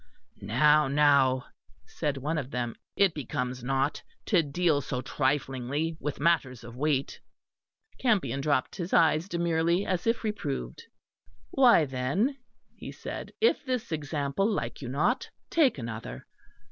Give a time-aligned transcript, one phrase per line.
[0.41, 1.45] "Now, now,"
[1.85, 7.19] said one of them, "it becomes not to deal so triflingly with matters of weight."
[7.99, 10.81] Campion dropped his eyes, demurely, as if reproved.
[11.51, 12.35] "Why, then,"
[12.75, 16.25] he said, "if this example like you not, take another.